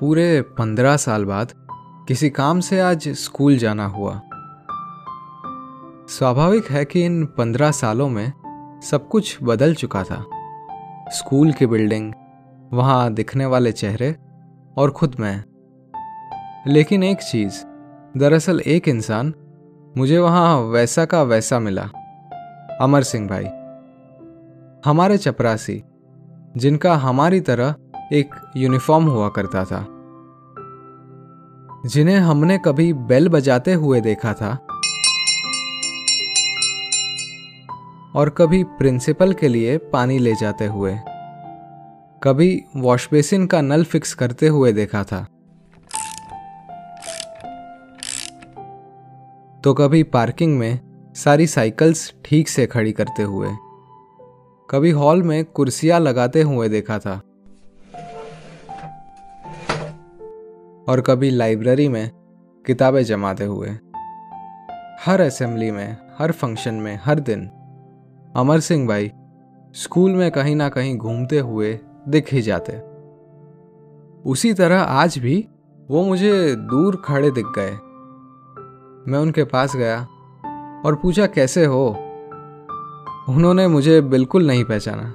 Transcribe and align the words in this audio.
पूरे 0.00 0.42
पंद्रह 0.42 0.96
साल 0.96 1.24
बाद 1.24 1.52
किसी 2.08 2.30
काम 2.30 2.60
से 2.60 2.80
आज 2.80 3.08
स्कूल 3.08 3.58
जाना 3.58 3.86
हुआ। 3.86 4.20
स्वाभाविक 6.08 6.70
है 6.70 6.84
कि 6.84 7.04
इन 7.04 7.24
पंद्रह 7.24 7.70
सालों 7.70 8.08
में 8.08 8.32
सब 8.82 9.08
कुछ 9.08 9.38
बदल 9.42 9.74
चुका 9.74 10.02
था। 10.02 10.24
स्कूल 11.10 11.52
की 11.52 11.66
बिल्डिंग, 11.66 12.12
वहाँ 12.72 13.12
दिखने 13.12 13.46
वाले 13.46 13.72
चेहरे 13.72 14.16
और 14.76 14.90
खुद 14.90 15.16
मैं। 15.20 15.44
लेकिन 16.66 17.02
एक 17.02 17.18
चीज़, 17.18 17.64
दरअसल 18.18 18.60
एक 18.60 18.88
इंसान 18.88 19.34
मुझे 19.96 20.18
वहाँ 20.18 20.60
वैसा 20.60 21.04
का 21.04 21.22
वैसा 21.22 21.58
मिला। 21.58 21.90
अमर 22.80 23.02
सिंह 23.02 23.28
भाई, 23.28 23.46
हमारे 24.90 25.18
चपरासी, 25.18 25.84
जिनका 26.56 26.94
हमारी 26.94 27.40
तरह 27.40 27.74
एक 28.12 28.34
यूनिफॉर्म 28.56 29.04
हुआ 29.04 29.28
करता 29.28 29.64
था। 29.64 29.97
जिन्हें 31.86 32.16
हमने 32.16 32.58
कभी 32.58 32.92
बेल 32.92 33.28
बजाते 33.28 33.72
हुए 33.72 34.00
देखा 34.00 34.32
था 34.32 34.50
और 38.14 38.30
कभी 38.30 38.62
प्रिंसिपल 38.78 39.32
के 39.32 39.48
लिए 39.48 39.76
पानी 39.92 40.18
ले 40.18 40.34
जाते 40.34 40.66
हुए, 40.66 40.94
कभी 42.22 42.62
वॉश 42.76 43.08
बेसिन 43.12 43.46
का 43.46 43.60
नल 43.60 43.84
फिक्स 43.84 44.14
करते 44.14 44.46
हुए 44.46 44.72
देखा 44.72 45.02
था। 45.04 45.22
तो 49.64 49.74
कभी 49.74 50.02
पार्किंग 50.02 50.58
में 50.58 50.80
सारी 51.16 51.46
साइकिल्स 51.46 52.12
ठीक 52.24 52.48
से 52.48 52.66
खड़ी 52.66 52.92
करते 52.92 53.22
हुए, 53.22 53.48
कभी 54.68 54.90
हॉल 54.90 55.22
में 55.22 55.44
कुर्सियाँ 55.44 56.00
लगाते 56.00 56.42
हुए 56.42 56.68
देखा 56.68 56.98
था। 56.98 57.20
और 60.88 61.00
कभी 61.00 61.30
लाइब्रेरी 61.30 61.88
में 61.88 62.10
किताबें 62.66 63.04
जमाते 63.04 63.44
हुए। 63.44 63.68
हर 65.06 65.20
असेंबली 65.20 65.70
में, 65.70 65.96
हर 66.18 66.32
फ़ंक्शन 66.32 66.74
में, 66.74 67.00
हर 67.04 67.20
दिन 67.20 67.50
अमर 68.36 68.60
सिंह 68.60 68.88
भाई 68.88 69.12
स्कूल 69.74 70.12
में 70.12 70.30
कहीं 70.30 70.56
ना 70.56 70.68
कहीं 70.68 70.96
घूमते 70.98 71.38
हुए 71.38 71.78
दिख 72.08 72.32
ही 72.32 72.42
जाते। 72.42 72.72
उसी 74.30 74.52
तरह 74.52 74.80
आज 74.80 75.18
भी 75.18 75.48
वो 75.90 76.04
मुझे 76.04 76.56
दूर 76.56 77.02
खड़े 77.04 77.30
दिख 77.30 77.46
गए। 77.46 77.70
मैं 79.10 79.18
उनके 79.18 79.44
पास 79.44 79.76
गया 79.76 80.06
और 80.86 80.94
पूछा, 81.02 81.26
कैसे 81.26 81.64
हो? 81.64 81.88
उन्होंने 83.28 83.68
मुझे 83.68 84.00
बिल्कुल 84.00 84.46
नहीं 84.46 84.64
पहचाना। 84.64 85.14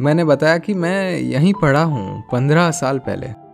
मैंने 0.00 0.24
बताया 0.24 0.58
कि 0.58 0.74
मैं 0.74 1.18
यहीं 1.18 1.54
पढ़ा 1.62 1.82
हूँ 1.82 2.22
पंद्रह 2.32 2.70
साल 2.70 2.98
पहले। 2.98 3.47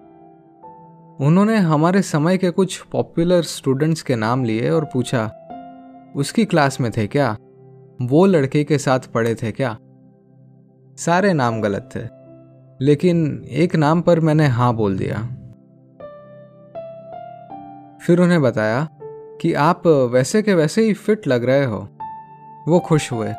उन्होंने 1.21 1.57
हमारे 1.57 2.03
समय 2.03 2.39
के 2.39 2.51
कुछ 2.51 2.81
पॉपुलर 2.83 3.43
स्टूडेंट्स 3.43 4.03
के 4.03 4.17
नाम 4.17 4.45
लिए 4.45 4.71
और 4.71 4.85
पूछा, 4.85 5.25
उसकी 6.17 6.45
क्लास 6.45 6.81
में 6.81 6.91
थे 6.91 7.07
क्या? 7.07 7.37
वो 8.03 8.25
लड़के 8.27 8.65
के 8.65 8.79
साथ 8.79 9.01
पढ़े 9.01 9.35
थे 9.35 9.53
क्या? 9.53 9.77
सारे 10.99 11.33
नाम 11.33 11.61
गलत 11.61 11.89
थे, 11.97 12.01
लेकिन 12.85 13.45
एक 13.51 13.77
नाम 13.77 14.01
पर 14.01 14.21
मैंने 14.21 14.47
हाँ 14.47 14.75
बोल 14.75 14.99
दिया। 14.99 15.23
फिर 18.07 18.21
उन्हें 18.21 18.43
बताया 18.43 18.89
कि 19.41 19.53
आप 19.53 19.87
वैसे 19.87 20.43
के 20.43 20.55
वैसे 20.55 20.83
ही 20.83 20.93
फिट 20.93 21.27
लग 21.27 21.45
रहे 21.45 21.65
हो। 21.65 21.89
वो 22.69 22.79
खुश 22.79 23.13
हुए, 23.13 23.33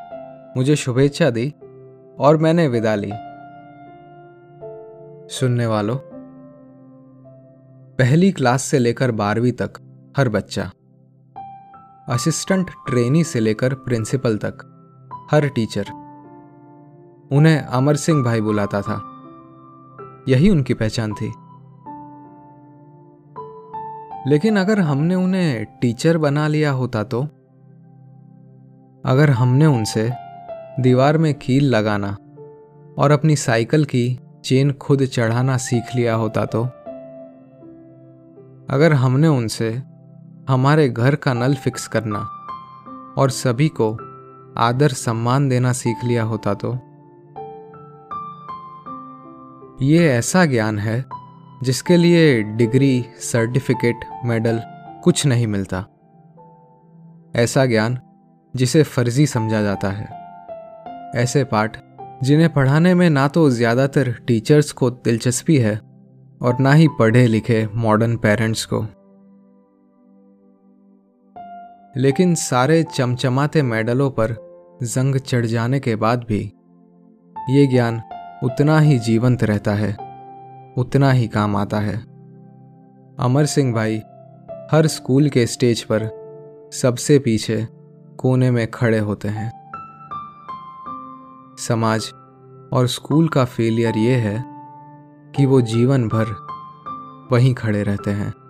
मुझे 0.57 0.75
शुभेच्छा 0.75 1.29
दी 1.29 1.53
और 2.19 2.37
मैंने 2.37 2.67
विदा 2.67 2.95
ली। 2.95 3.11
सुनने 5.29 5.65
वालों 5.65 5.97
पहली 7.99 8.31
क्लास 8.31 8.63
से 8.63 8.79
लेकर 8.79 9.11
बारहवीं 9.11 9.51
तक 9.51 9.73
हर 10.17 10.29
बच्चा। 10.29 10.71
असिस्टेंट 12.09 12.69
ट्रेनी 12.69 13.23
से 13.23 13.39
लेकर 13.39 13.73
प्रिंसिपल 13.73 14.37
तक 14.37 14.57
हर 15.31 15.47
टीचर। 15.47 15.85
उन्हें 17.31 17.61
अमर 17.61 17.95
सिंह 17.95 18.23
भाई 18.23 18.41
बुलाता 18.41 18.81
था। 18.81 19.01
यही 20.27 20.49
उनकी 20.49 20.73
पहचान 20.73 21.13
थी। 21.13 21.33
लेकिन 24.29 24.57
अगर 24.57 24.79
हमने 24.79 25.15
उन्हें 25.15 25.65
टीचर 25.65 26.17
बना 26.17 26.47
लिया 26.47 26.71
होता 26.71 27.03
तो? 27.03 27.23
अगर 29.05 29.29
हमने 29.29 29.65
उनसे 29.65 30.11
दीवार 30.79 31.17
में 31.17 31.33
कील 31.33 31.75
लगाना 31.75 32.17
और 32.97 33.11
अपनी 33.11 33.35
साइकिल 33.35 33.85
की 33.85 34.19
चेन 34.45 34.71
खुद 34.71 35.05
चढ़ाना 35.05 35.57
सीख 35.57 35.83
लिया 35.95 36.15
होता 36.15 36.45
तो? 36.45 36.67
अगर 38.69 38.93
हमने 38.93 39.27
उनसे 39.27 39.83
हमारे 40.49 40.89
घर 40.89 41.15
का 41.15 41.33
नल 41.33 41.53
फिक्स 41.53 41.87
करना 41.87 42.19
और 43.17 43.29
सभी 43.29 43.67
को 43.67 43.93
आदर 44.57 44.89
सम्मान 44.89 45.49
देना 45.49 45.73
सीख 45.73 46.03
लिया 46.03 46.23
होता 46.23 46.53
तो? 46.53 46.73
ये 49.85 50.09
ऐसा 50.09 50.45
ज्ञान 50.45 50.79
है 50.79 51.05
जिसके 51.63 51.97
लिए 51.97 52.43
डिग्री, 52.43 53.05
सर्टिफिकेट, 53.19 53.95
मेडल 54.25 54.61
कुछ 55.03 55.25
नहीं 55.25 55.47
मिलता। 55.47 55.85
ऐसा 57.35 57.65
ज्ञान 57.65 57.99
जिसे 58.55 58.83
फर्जी 58.83 59.27
समझा 59.27 59.61
जाता 59.61 59.89
है। 59.89 60.07
ऐसे 61.15 61.43
पाठ 61.43 61.77
जिन्हें 62.23 62.53
पढ़ाने 62.53 62.93
में 62.93 63.09
ना 63.09 63.27
तो 63.27 63.49
ज़्यादातर 63.49 64.11
टीचर्स 64.27 64.71
को 64.71 64.89
दिलचस्पी 64.89 65.57
है 65.57 65.94
और 66.45 66.59
ना 66.59 66.73
ही 66.73 66.87
पढ़े 66.87 67.27
लिखे 67.27 67.67
मॉडर्न 67.75 68.17
पेरेंट्स 68.17 68.67
को। 68.73 68.85
लेकिन 71.97 72.35
सारे 72.35 72.83
चमचमाते 72.83 73.61
मेडलों 73.61 74.11
पर 74.11 74.35
जंग 74.83 75.15
चढ़ 75.15 75.45
जाने 75.45 75.79
के 75.79 75.95
बाद 75.95 76.23
भी 76.23 76.53
ये 77.49 77.67
ज्ञान 77.67 78.01
उतना 78.43 78.79
ही 78.79 78.99
जीवंत 78.99 79.43
रहता 79.43 79.71
है, 79.73 79.91
उतना 80.77 81.11
ही 81.11 81.27
काम 81.27 81.55
आता 81.55 81.79
है। 81.79 81.97
अमर 83.19 83.45
सिंह 83.45 83.73
भाई, 83.73 83.97
हर 84.71 84.87
स्कूल 84.87 85.29
के 85.29 85.45
स्टेज 85.45 85.83
पर 85.83 86.25
सबसे 86.73 87.19
पीछे 87.19 87.67
कोने 88.17 88.51
में 88.51 88.71
खड़े 88.71 88.99
होते 88.99 89.27
हैं। 89.27 89.71
समाज 91.57 92.11
और 92.73 92.87
स्कूल 92.87 93.27
का 93.27 93.45
फेलियर 93.45 93.97
ये 93.97 94.15
है 94.15 94.54
कि 95.35 95.45
वो 95.45 95.61
जीवन 95.61 96.07
भर 96.07 96.25
वहीं 97.31 97.53
खड़े 97.53 97.83
रहते 97.83 98.11
हैं। 98.11 98.44